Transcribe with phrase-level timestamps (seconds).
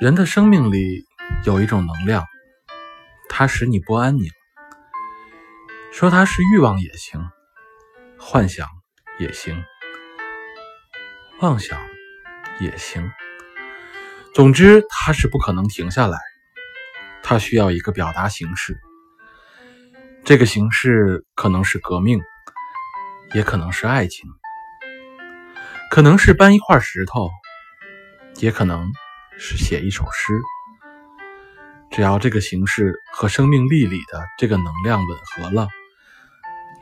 [0.00, 1.06] 人的生命里
[1.44, 2.26] 有一种能量，
[3.28, 4.28] 它使你不安宁。
[5.92, 7.30] 说它是欲望也行，
[8.18, 8.68] 幻想
[9.20, 9.64] 也行，
[11.40, 11.80] 妄想
[12.58, 13.08] 也行。
[14.34, 16.18] 总之，它是不可能停下来。
[17.22, 18.80] 它需要一个表达形式，
[20.24, 22.20] 这个形式可能是革命，
[23.32, 24.28] 也可能是爱情，
[25.88, 27.30] 可能是搬一块石头，
[28.40, 28.92] 也可能。
[29.38, 30.40] 是写一首诗，
[31.90, 35.68] 只要这个形式和生命力里的这个能量吻合了，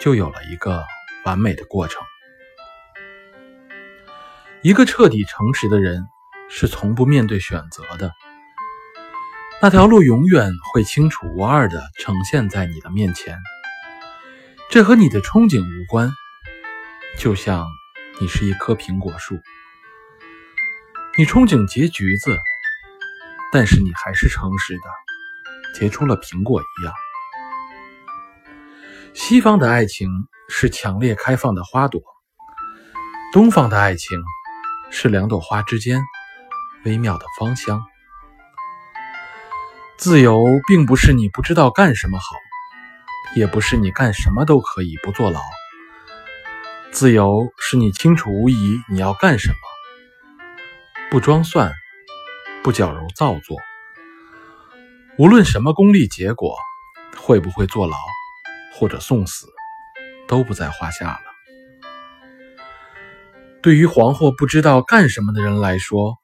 [0.00, 0.84] 就有了一个
[1.24, 2.02] 完美的过程。
[4.62, 6.04] 一个彻底诚实的人
[6.48, 8.12] 是从不面对选择的，
[9.62, 13.38] 那条路永远会清楚无二的呈现在你的面前。
[14.70, 16.12] 这和你的憧憬无关，
[17.16, 17.66] 就像
[18.20, 19.38] 你是一棵苹果树。
[21.18, 22.38] 你憧憬结橘子，
[23.50, 24.82] 但是你还是诚实的，
[25.74, 26.94] 结出了苹果一样。
[29.14, 30.08] 西方的爱情
[30.48, 32.00] 是强烈开放的花朵，
[33.32, 34.16] 东方的爱情
[34.92, 36.00] 是两朵花之间
[36.84, 37.84] 微妙的芳香。
[39.96, 42.26] 自由并不是你不知道干什么好，
[43.34, 45.40] 也不是你干什么都可以不坐牢。
[46.92, 49.56] 自由是你清楚无疑你要干什么。
[51.10, 51.72] 不装蒜，
[52.62, 53.56] 不矫揉造作，
[55.16, 56.54] 无论什么功利结果，
[57.16, 57.96] 会不会坐牢
[58.74, 59.46] 或者送死，
[60.26, 61.20] 都不在话下了。
[63.62, 66.18] 对于惶惑不知道干什么的人来说，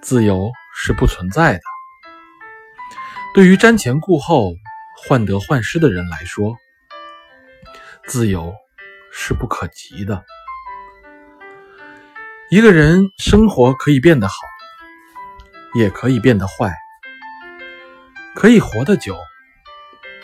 [0.00, 1.60] 自由是不存在的；
[3.34, 4.54] 对于瞻前顾后、
[5.06, 6.56] 患得患失的人来说，
[8.06, 8.54] 自由
[9.12, 10.24] 是不可及的。
[12.48, 14.34] 一个人生活可以变得好，
[15.74, 16.70] 也可以变得坏；
[18.36, 19.18] 可以活得久，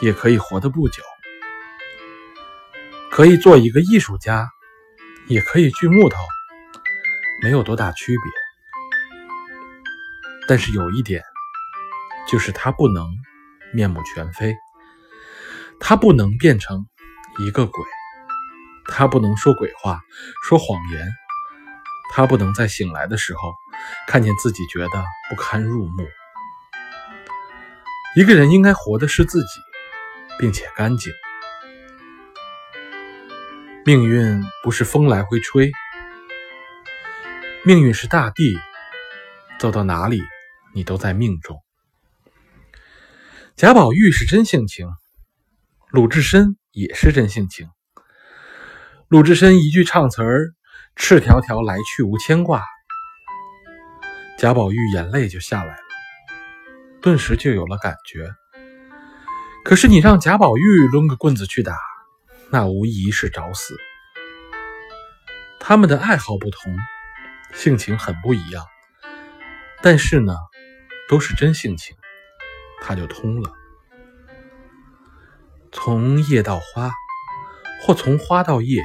[0.00, 1.02] 也可以活得不久；
[3.10, 4.48] 可以做一个艺术家，
[5.26, 6.16] 也可以锯木头，
[7.42, 8.32] 没有多大区别。
[10.48, 11.22] 但是有一点，
[12.26, 13.06] 就是他不能
[13.74, 14.56] 面目全非，
[15.78, 16.86] 他不能变成
[17.40, 17.84] 一个鬼，
[18.86, 20.00] 他不能说鬼话，
[20.48, 21.06] 说谎言。
[22.16, 23.52] 他不能在醒来的时候
[24.08, 26.08] 看见自己觉得不堪入目。
[28.16, 29.60] 一个人应该活的是自己，
[30.38, 31.12] 并且干净。
[33.84, 35.70] 命运不是风来回吹，
[37.66, 38.58] 命运是大地，
[39.58, 40.22] 走到哪里
[40.72, 41.62] 你都在命中。
[43.56, 44.88] 贾宝玉是真性情，
[45.90, 47.68] 鲁智深也是真性情。
[49.06, 50.54] 鲁智深一句唱词儿。
[50.96, 52.64] 赤条条来去无牵挂，
[54.38, 55.82] 贾宝玉眼泪就下来了，
[57.00, 58.34] 顿时就有了感觉。
[59.62, 61.78] 可是你让贾宝玉抡个棍子去打，
[62.50, 63.76] 那无疑是找死。
[65.60, 66.76] 他们的爱好不同，
[67.52, 68.64] 性情很不一样，
[69.82, 70.34] 但是呢，
[71.08, 71.94] 都是真性情，
[72.80, 73.52] 他就通了。
[75.70, 76.90] 从叶到花，
[77.82, 78.82] 或从花到叶。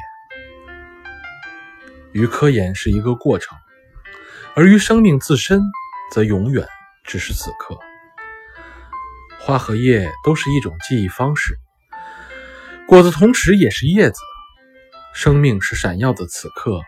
[2.14, 3.58] 于科研是一个过程，
[4.56, 5.62] 而于生命自身，
[6.12, 6.68] 则永远
[7.06, 7.78] 只是此刻。
[9.40, 11.58] 花和叶都是一种记忆方式，
[12.86, 14.20] 果子同时也是叶子。
[15.14, 16.82] 生命是闪耀的此刻，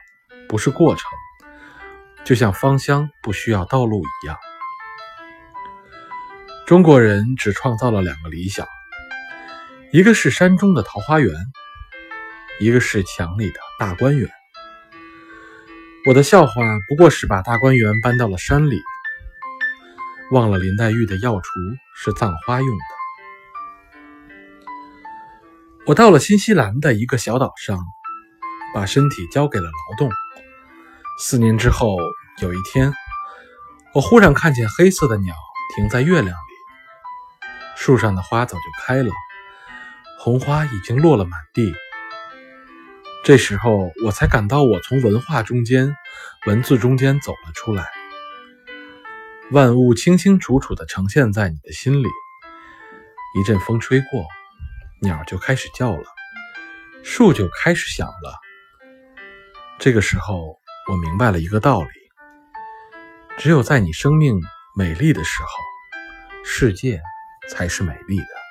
[0.47, 1.03] 不是过程，
[2.23, 4.37] 就像芳香不需要道路一样。
[6.65, 8.65] 中国人只创造了两个理想，
[9.91, 11.33] 一个是山中的桃花源，
[12.59, 14.29] 一个是墙里的大观园。
[16.05, 16.53] 我的笑话
[16.89, 18.81] 不过是把大观园搬到了山里，
[20.31, 21.43] 忘了林黛玉的药橱
[21.95, 22.83] 是葬花用的。
[25.85, 27.79] 我到了新西兰的一个小岛上，
[28.75, 30.11] 把身体交给了劳动。
[31.19, 31.95] 四年之后，
[32.41, 32.93] 有一天，
[33.93, 35.33] 我忽然看见黑色的鸟
[35.73, 36.53] 停在月亮里，
[37.77, 39.09] 树上的花早就开了，
[40.19, 41.73] 红花已经落了满地。
[43.23, 45.95] 这时候，我才感到我从文化中间、
[46.45, 47.89] 文字中间走了出来。
[49.49, 52.07] 万物清清楚楚地呈现在你的心里。
[53.39, 54.25] 一阵风吹过，
[54.99, 56.03] 鸟就开始叫了，
[57.01, 58.37] 树就开始响了。
[59.79, 60.59] 这个时候，
[60.91, 61.87] 我明白了一个道理：
[63.37, 64.37] 只有在你生命
[64.75, 65.49] 美丽的时候，
[66.43, 67.01] 世界
[67.49, 68.42] 才是美丽的。